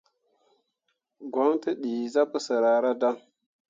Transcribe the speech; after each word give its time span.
Goŋ 1.33 1.51
tǝ 1.61 1.71
dii 1.81 2.09
zah 2.13 2.27
pǝsǝr 2.31 2.63
ahradaŋ. 2.71 3.15